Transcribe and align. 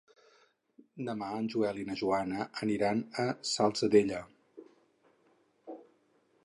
Demà 1.09 1.27
en 1.41 1.49
Joel 1.55 1.81
i 1.81 1.85
na 1.89 1.97
Joana 2.01 2.47
aniran 2.67 3.05
a 3.25 3.27
la 3.29 3.35
Salzadella. 3.51 4.23